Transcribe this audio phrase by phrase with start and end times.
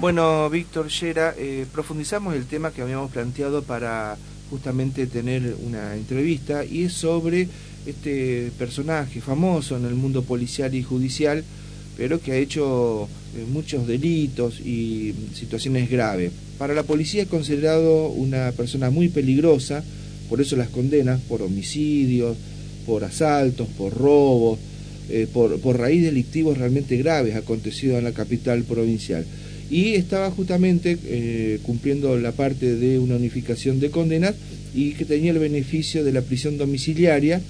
[0.00, 4.16] Bueno, Víctor Yera, eh, profundizamos el tema que habíamos planteado para
[4.48, 7.48] justamente tener una entrevista y es sobre
[7.84, 11.44] este personaje famoso en el mundo policial y judicial,
[11.98, 16.32] pero que ha hecho eh, muchos delitos y situaciones graves.
[16.56, 19.84] Para la policía es considerado una persona muy peligrosa,
[20.30, 22.38] por eso las condenas por homicidios,
[22.86, 24.58] por asaltos, por robos,
[25.10, 29.26] eh, por, por raíz delictivos realmente graves acontecidos en la capital provincial
[29.70, 34.34] y estaba justamente eh, cumpliendo la parte de una unificación de condenas
[34.74, 37.40] y que tenía el beneficio de la prisión domiciliaria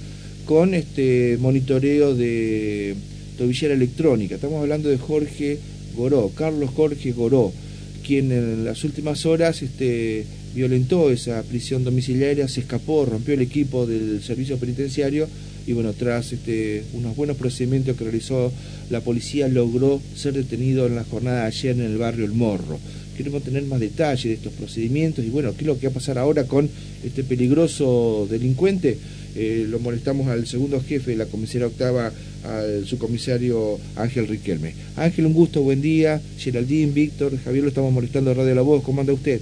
[0.44, 2.94] con este monitoreo de
[3.38, 4.34] tobillera electrónica.
[4.34, 5.58] Estamos hablando de Jorge
[5.96, 7.52] Goró, Carlos Jorge Goró,
[8.06, 13.86] quien en las últimas horas este, violentó esa prisión domiciliaria, se escapó, rompió el equipo
[13.86, 15.26] del servicio penitenciario
[15.66, 18.52] y bueno, tras este, unos buenos procedimientos que realizó
[18.90, 22.78] la policía, logró ser detenido en la jornada de ayer en el barrio El Morro.
[23.16, 25.94] Queremos tener más detalles de estos procedimientos y bueno, qué es lo que va a
[25.94, 26.68] pasar ahora con
[27.04, 28.96] este peligroso delincuente.
[29.36, 32.12] Eh, lo molestamos al segundo jefe de la comisaría octava,
[32.44, 34.74] al subcomisario Ángel Riquelme.
[34.96, 36.20] Ángel, un gusto, buen día.
[36.38, 38.82] Geraldine, Víctor, Javier, lo estamos molestando a Radio La Voz.
[38.82, 39.40] ¿Cómo anda usted?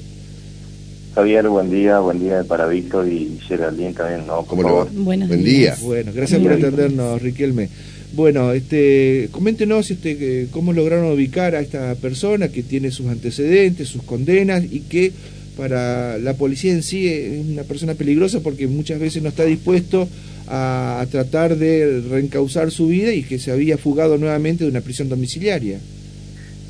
[1.15, 4.45] Javier, buen día, buen día para Víctor y Geraldine también, ¿no?
[4.45, 4.85] ¿Cómo le va?
[4.93, 5.77] buen día.
[5.81, 7.69] Bueno, gracias por atendernos, Riquelme.
[8.13, 14.03] Bueno, este, coméntenos este, cómo lograron ubicar a esta persona que tiene sus antecedentes, sus
[14.03, 15.13] condenas y que
[15.57, 20.09] para la policía en sí es una persona peligrosa porque muchas veces no está dispuesto
[20.47, 24.81] a, a tratar de reencauzar su vida y que se había fugado nuevamente de una
[24.81, 25.79] prisión domiciliaria.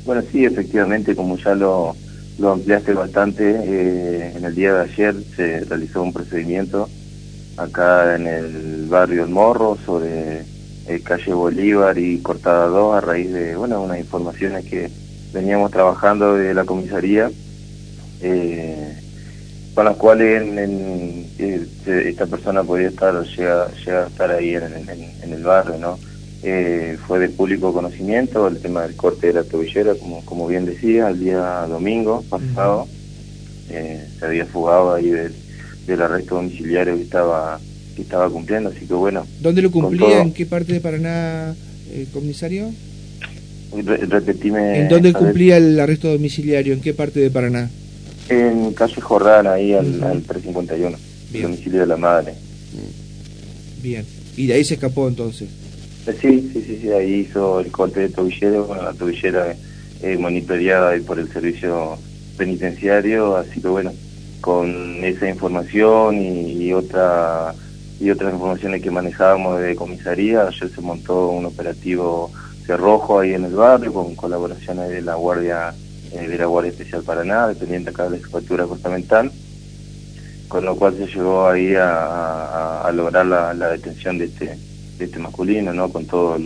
[0.05, 1.95] Bueno, sí, efectivamente, como ya lo,
[2.39, 3.43] lo ampliaste bastante.
[3.49, 6.89] Eh, en el día de ayer se realizó un procedimiento
[7.57, 10.41] acá en el barrio El Morro sobre
[10.87, 14.89] eh, calle Bolívar y Cortada 2 a raíz de bueno unas informaciones que
[15.33, 17.29] veníamos trabajando de la comisaría
[18.21, 18.97] eh,
[19.75, 21.27] con las cuales en,
[21.85, 24.63] esta persona podía estar llega, llega a estar ahí en,
[25.23, 25.97] en el barrio, ¿no?
[26.41, 30.65] Eh, fue de público conocimiento el tema del corte de la tobillera, como, como bien
[30.65, 32.87] decía, el día domingo pasado
[33.69, 35.33] eh, se había fugado ahí del,
[35.85, 37.59] del, arresto domiciliario que estaba
[37.93, 39.27] que estaba cumpliendo, así que bueno.
[39.41, 40.21] ¿Dónde lo cumplía?
[40.21, 41.53] ¿En qué parte de Paraná,
[41.91, 42.71] eh, comisario?
[43.73, 44.79] repetime.
[44.79, 46.73] ¿En dónde cumplía el arresto domiciliario?
[46.73, 47.69] ¿En qué parte de Paraná?
[48.29, 50.97] En calle Jordana, ahí al, al 351,
[51.33, 52.33] el domicilio de la madre.
[53.83, 54.05] Bien,
[54.37, 55.49] y de ahí se escapó entonces.
[56.05, 59.55] Sí, sí, sí, sí, ahí hizo el corte de tobillero, bueno, la tobillera
[60.01, 61.97] eh, monitoreada por el servicio
[62.37, 63.91] penitenciario, así que bueno,
[64.41, 67.53] con esa información y, otra
[67.99, 72.31] y otras informaciones que manejábamos de comisaría, ayer se montó un operativo
[72.65, 75.73] cerrojo ahí en el barrio con colaboraciones de la Guardia
[76.13, 79.31] eh, de la Guardia Especial Paraná, dependiente acá de la Jefatura Costamental,
[80.47, 84.68] con lo cual se llegó ahí a, lograr la detención de este
[85.05, 85.89] este masculino, ¿no?
[85.89, 86.39] Con todos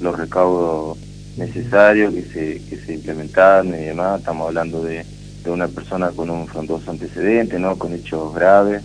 [0.00, 0.98] los recaudos
[1.36, 4.20] necesarios que se, que se implementaron y demás.
[4.20, 5.04] Estamos hablando de,
[5.44, 7.78] de una persona con un frondoso antecedente, ¿no?
[7.78, 8.82] Con hechos graves,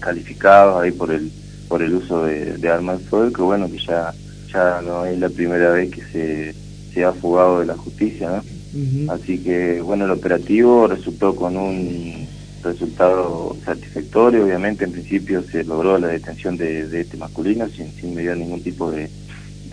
[0.00, 1.30] calificados ahí por el
[1.68, 4.14] por el uso de, armas de fuego, que bueno, que ya,
[4.52, 6.54] ya no es la primera vez que se,
[6.92, 9.12] se ha fugado de la justicia, ¿no?
[9.12, 12.23] Así que, bueno, el operativo resultó con un
[12.64, 14.44] resultado satisfactorio.
[14.44, 18.90] Obviamente, en principio se logró la detención de, este masculino sin, sin medir ningún tipo
[18.90, 19.08] de,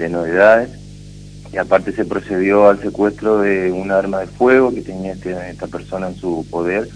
[0.09, 0.69] novedades.
[1.53, 5.67] Y aparte se procedió al secuestro de un arma de fuego que tenía este, esta
[5.67, 6.89] persona en su poder,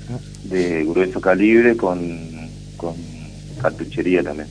[0.45, 2.95] de grueso calibre con, con
[3.61, 4.47] cartuchería también.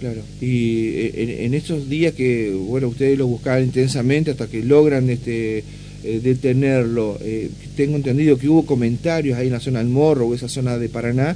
[0.00, 5.08] Claro, y eh, en, estos días que, bueno, ustedes lo buscaban intensamente hasta que logran
[5.08, 5.62] este
[6.04, 7.16] eh, detenerlo.
[7.22, 10.76] Eh, tengo entendido que hubo comentarios ahí en la zona del Morro o esa zona
[10.76, 11.34] de Paraná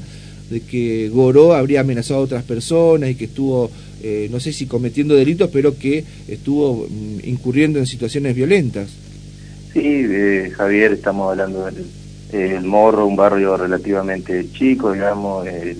[0.50, 3.70] de que Goró habría amenazado a otras personas y que estuvo,
[4.02, 8.90] eh, no sé si cometiendo delitos, pero que estuvo mm, incurriendo en situaciones violentas.
[9.72, 10.04] Sí,
[10.54, 11.66] Javier, estamos hablando
[12.30, 15.78] del Morro, un barrio relativamente chico, digamos, el,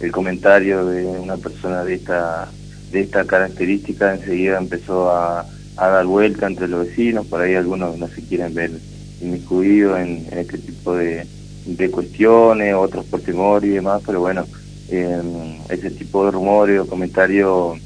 [0.00, 2.48] el, comentario de una persona de esta,
[2.92, 5.44] de esta característica enseguida empezó a
[5.78, 8.72] a dar vuelta entre los vecinos, por ahí algunos no se quieren ver
[9.20, 11.24] inmiscuidos en, este tipo de,
[11.66, 14.44] de, cuestiones, otros por temor y demás, pero bueno,
[14.88, 17.78] ese tipo de rumores o comentarios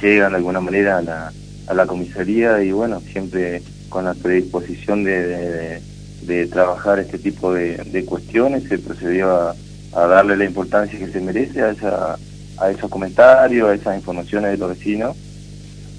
[0.00, 1.32] llegan de alguna manera a la,
[1.66, 5.80] a la comisaría y bueno, siempre con la predisposición de,
[6.22, 9.54] de, trabajar este tipo de, de cuestiones se procedió a,
[9.92, 12.18] a, darle la importancia que se merece a, esa,
[12.58, 15.16] a esos comentarios, a esas informaciones de los vecinos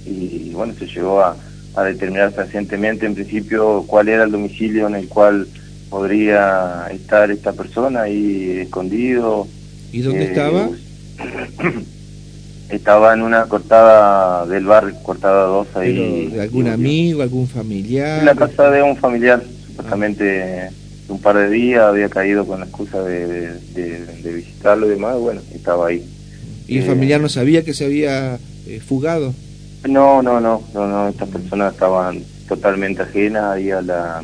[0.06, 1.36] y bueno, se llegó a,
[1.76, 5.48] a determinar recientemente en principio cuál era el domicilio en el cual
[5.90, 9.48] podría estar esta persona ahí escondido.
[9.92, 10.70] ¿Y dónde eh, estaba?
[12.68, 16.30] Estaba en una cortada del barrio, cortada 2 ahí.
[16.34, 18.20] ¿De algún amigo, algún familiar?
[18.20, 20.70] En la casa de un familiar, supuestamente
[21.08, 23.52] un par de días había caído con la excusa de,
[24.24, 26.04] visitarlo y demás, bueno, estaba ahí.
[26.68, 29.36] ¿Y el eh, familiar no sabía que se había eh, fugado?
[29.88, 34.24] No, no, no, no, no, estas personas estaban totalmente ajenas ahí a la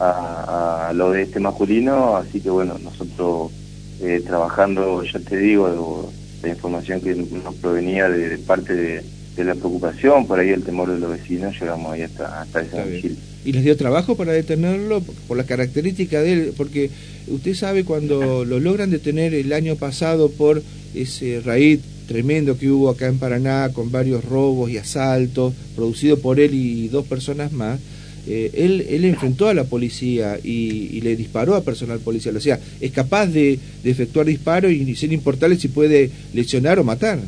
[0.00, 3.52] a, lo de este masculino, así que bueno, nosotros
[4.00, 6.10] eh, trabajando, ya te digo,
[6.42, 10.98] la información que nos provenía de, parte de, la preocupación, por ahí el temor de
[10.98, 13.16] los vecinos, llegamos ahí hasta, hasta ese domicilio.
[13.42, 16.52] ¿Y les dio trabajo para detenerlo por la característica de él?
[16.54, 16.90] Porque
[17.26, 20.62] usted sabe cuando lo logran detener el año pasado por
[20.94, 21.80] ese raíz
[22.10, 26.88] tremendo que hubo acá en Paraná con varios robos y asaltos producido por él y
[26.88, 27.78] dos personas más,
[28.26, 32.36] eh, él, él enfrentó a la policía y, le disparó a personal policial.
[32.36, 37.20] O sea, es capaz de, efectuar disparos y sin importarle si puede lesionar o matar.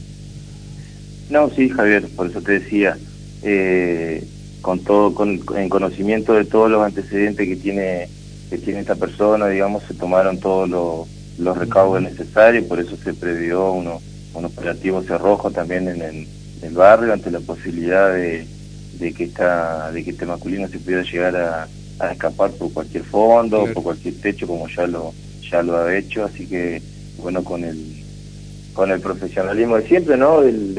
[1.30, 2.98] No, sí, Javier, por eso te decía,
[3.44, 4.24] eh,
[4.62, 8.08] con todo, con, en conocimiento de todos los antecedentes que tiene
[8.50, 11.08] que tiene esta persona, digamos, se tomaron todos los,
[11.38, 14.02] los recaudos necesarios, por eso se previó uno,
[14.34, 16.26] un operativo cerrojo también en
[16.62, 18.46] el barrio ante la posibilidad de
[18.98, 21.68] de que esta de que este masculino se pudiera llegar a,
[22.10, 25.12] escapar por cualquier fondo por cualquier techo como ya lo
[25.48, 26.24] ya lo ha hecho.
[26.24, 26.82] Así que
[27.18, 28.02] bueno con el
[28.72, 30.74] con el profesionalismo de siempre no del,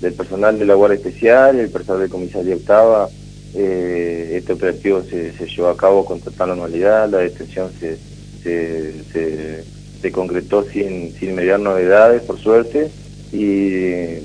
[0.00, 3.08] del, personal de la guardia especial el personal de comisaría octava
[3.54, 7.98] eh, este operativo se, se llevó a cabo con total normalidad la detención se
[8.42, 9.64] se, se,
[10.02, 12.90] se concretó sin sin mediar novedades por suerte
[13.32, 14.18] y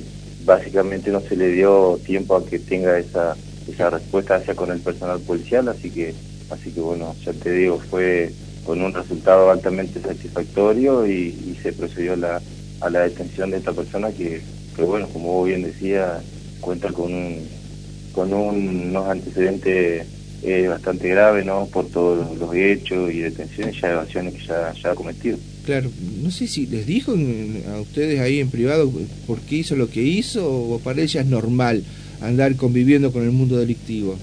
[0.48, 3.36] básicamente no se le dio tiempo a que tenga esa,
[3.68, 6.16] esa respuesta hacia con el personal policial, así que,
[6.50, 8.32] así que bueno, ya te digo, fue
[8.66, 12.42] con un resultado altamente satisfactorio y, se procedió a la,
[12.82, 14.42] a la detención de esta persona que,
[14.76, 16.22] que bueno, como vos bien decía,
[16.62, 17.48] cuenta con un,
[18.14, 20.06] con unos antecedentes
[20.44, 21.66] eh, bastante graves, ¿no?
[21.66, 25.38] Por todos los hechos y detenciones y evasiones que ya, ya ha cometido.
[25.68, 25.90] Claro,
[26.24, 28.90] no sé si les dijo a ustedes ahí en privado
[29.28, 31.84] por qué hizo lo que hizo o para ella es normal
[32.22, 34.16] andar conviviendo con el mundo delictivo.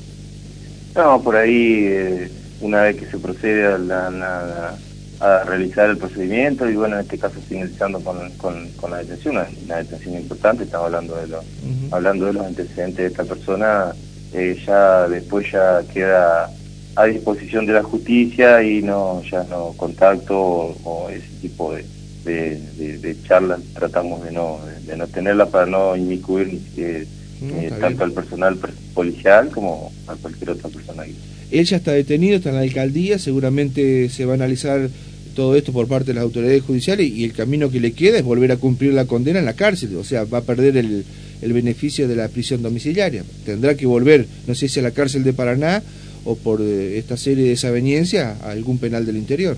[0.95, 2.31] No, por ahí eh,
[2.63, 4.75] una vez que se procede a,
[5.21, 9.37] a, realizar el procedimiento y bueno, en este caso finalizando con, con, la detención,
[9.67, 11.45] una, detención importante, estamos hablando de, los
[11.91, 13.93] hablando de los antecedentes de esta persona,
[14.33, 16.49] eh, ya después ya queda
[16.97, 21.85] a disposición de la justicia y no ya no contacto o, ese tipo de,
[22.25, 27.07] de, charlas tratamos de no de, no tenerla para no inmiscuir eh,
[27.43, 28.59] eh, tanto al personal
[28.95, 31.05] policial como a cualquier otra persona.
[31.51, 34.89] Él ya está detenido, está en la alcaldía, seguramente se va a analizar
[35.35, 38.25] todo esto por parte de las autoridades judiciales y el camino que le queda es
[38.25, 41.05] volver a cumplir la condena en la cárcel, o sea, va a perder el,
[41.43, 43.25] el beneficio de la prisión domiciliaria.
[43.45, 45.83] Tendrá que volver, no sé si a la cárcel de Paraná
[46.25, 49.57] o por eh, esta serie de desaveniencia a algún penal del interior.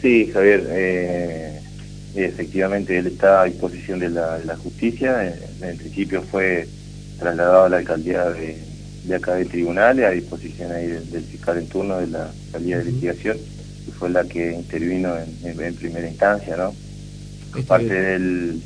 [0.00, 1.60] Sí, Javier, eh,
[2.14, 5.34] efectivamente él está a disposición de la, justicia.
[5.60, 6.66] En, principio fue
[7.18, 11.98] trasladado a la alcaldía de, acá de tribunales, a disposición ahí del, fiscal en turno
[11.98, 13.36] de la salida de investigación,
[13.84, 16.74] que fue la que intervino en, primera instancia, ¿no?
[17.66, 18.60] Parte del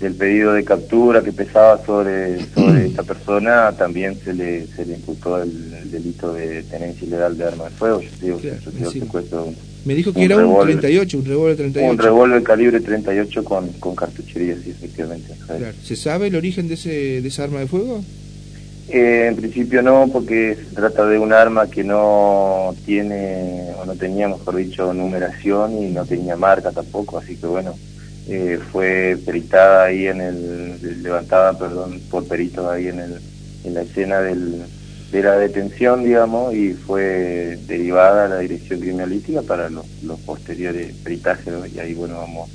[0.00, 4.94] del pedido de captura que pesaba sobre, sobre esta persona, también se le, se le
[4.94, 8.00] imputó el, delito de tenencia ilegal de arma de fuego.
[8.00, 9.52] Yo digo, yo secuestro
[9.84, 11.90] Me dijo que era un 38, un revólver 38.
[11.90, 15.34] Un revólver calibre 38 con, con cartuchería, sí, efectivamente.
[15.82, 18.02] ¿Se sabe el origen de, ese, de esa arma de fuego?
[18.88, 23.94] Eh, en principio no, porque se trata de un arma que no tiene, o no
[23.94, 27.74] tenía, mejor dicho, numeración y no tenía marca tampoco, así que bueno,
[28.30, 33.20] eh, fue peritada ahí en el, levantada, perdón, por peritos ahí en, el,
[33.64, 34.62] en la escena del,
[35.10, 40.94] de la detención, digamos, y fue derivada a la dirección criminalística para los, los posteriores
[41.02, 42.48] peritajes, y ahí, bueno, vamos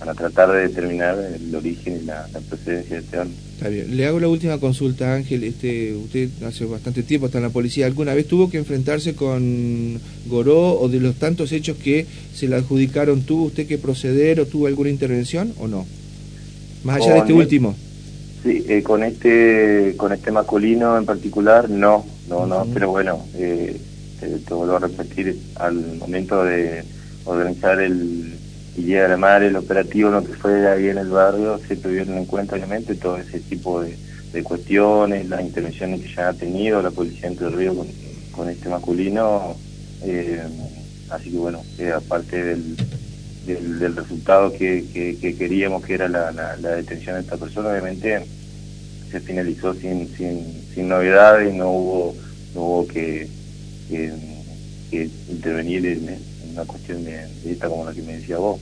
[0.00, 3.32] a tratar de determinar el origen y la, procedencia de este arma.
[3.54, 3.96] Está bien.
[3.96, 5.44] Le hago la última consulta, Ángel.
[5.44, 7.86] Este, usted hace bastante tiempo está en la policía.
[7.86, 12.56] ¿Alguna vez tuvo que enfrentarse con Goró o de los tantos hechos que se le
[12.56, 13.22] adjudicaron?
[13.22, 15.86] ¿Tuvo usted que proceder o tuvo alguna intervención o no?
[16.84, 17.74] Más allá de este último.
[18.42, 23.76] Sí, eh, con este con este masculino en particular, no, no, no, pero bueno, eh,
[24.20, 26.84] te, te vuelvo a repetir, al momento de
[27.24, 28.35] organizar el
[28.76, 32.56] y madre el operativo lo que fue ahí en el barrio, se tuvieron en cuenta
[32.56, 33.96] obviamente todo ese tipo de,
[34.42, 37.88] cuestiones, las intervenciones que ya ha tenido la policía Entre Río con,
[38.32, 39.56] con este masculino,
[40.02, 40.42] Eh,
[41.10, 41.62] así que bueno,
[41.94, 42.76] aparte del,
[43.46, 48.24] del, resultado que, que, queríamos, que era la, la, detención de esta persona, obviamente
[49.10, 52.14] se finalizó sin, sin, sin novedades, no hubo,
[52.54, 53.28] no hubo que,
[53.88, 58.60] que, intervenir en, una cuestión de, esta como la que me decía vos.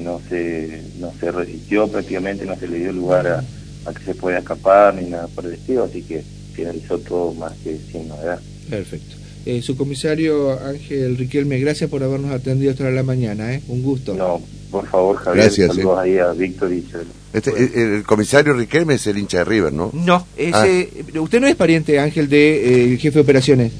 [0.00, 3.44] no se no se resistió prácticamente, no se le dio lugar a,
[3.84, 6.22] a que se pueda escapar ni nada por el estilo, así que
[6.54, 8.40] finalizó todo más que sin novedad.
[8.68, 9.16] Perfecto.
[9.44, 13.62] Eh, su comisario Ángel Riquelme, gracias por habernos atendido hasta la mañana, ¿eh?
[13.68, 14.14] un gusto.
[14.14, 14.40] No,
[14.70, 16.84] por favor, Javier, gracias, saludos ahí a Víctor y
[17.32, 17.50] este,
[17.96, 19.90] el, comisario Riquelme es el hincha de River, ¿no?
[19.92, 21.20] No, ese, ah.
[21.20, 23.72] usted no es pariente, Ángel, de eh, jefe de operaciones.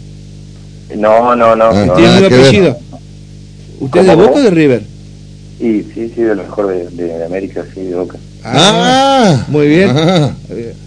[0.96, 1.66] No, no, no.
[1.66, 2.78] Ah, ¿Tiene un apellido?
[3.82, 4.82] ¿Usted es de Boca o de River?
[5.58, 8.16] Sí, sí, sí, de lo mejor de, de América, sí, de Boca.
[8.44, 9.90] Ah, muy bien.
[9.94, 10.34] Ah,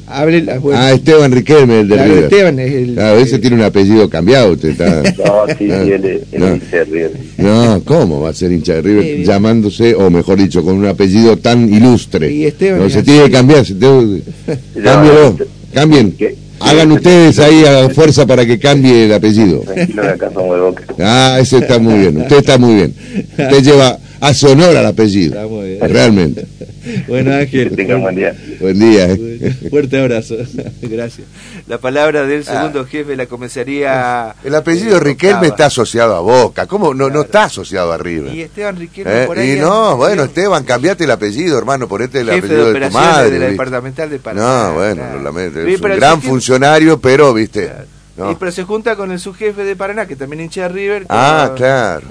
[0.08, 3.00] ah Esteban Riquelme, el de claro, Esteban es el.
[3.00, 4.54] a veces tiene un apellido cambiado.
[4.54, 5.02] Usted está...
[5.26, 7.12] no, sí, sí, él es, hincha de River.
[7.38, 9.24] No, ¿cómo va a ser hincha de River?
[9.26, 12.32] llamándose, o mejor dicho, con un apellido tan ilustre.
[12.32, 12.80] Y Esteban.
[12.80, 13.66] No, se tiene que cambiar.
[13.66, 14.22] Se tiene...
[14.84, 15.38] Cámbielo,
[15.74, 16.16] cambien.
[16.60, 19.64] Hagan ustedes ahí a fuerza para que cambie el apellido.
[21.00, 22.18] Ah, ese está muy bien.
[22.18, 22.94] Usted está muy bien.
[23.38, 23.98] Usted lleva
[24.28, 25.36] a sonora el apellido.
[25.82, 26.46] Realmente.
[27.08, 27.70] Bueno, Ángel.
[27.70, 28.36] Que tenga buen día.
[28.60, 29.18] Buen día.
[29.72, 30.36] Fuerte abrazo.
[30.84, 31.28] Gracias.
[31.68, 32.88] La palabra del segundo ah.
[32.88, 34.36] jefe de la comisaría.
[34.44, 36.68] El apellido Riquelme está asociado a Boca.
[36.68, 36.94] ¿Cómo?
[36.94, 38.36] No, no está asociado a River.
[38.36, 39.26] Y Esteban Riquelme ¿Eh?
[39.26, 39.54] por ahí.
[39.54, 41.88] Y no, bueno, Esteban, cambiate el apellido, hermano.
[41.88, 43.32] Ponete el apellido de, tu madre.
[43.32, 44.68] de la departamental de Paraná.
[44.68, 45.62] No, bueno, lo lamento.
[45.62, 47.72] Es un gran funcionario, pero, viste.
[48.18, 51.06] Y pero se junta con el subjefe de Paraná, que también hincha de River.
[51.10, 52.08] ah, claro.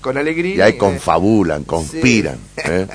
[0.00, 0.56] Con, alegría.
[0.56, 2.38] Y ahí confabulan, conspiran.
[2.56, 2.86] ¿eh?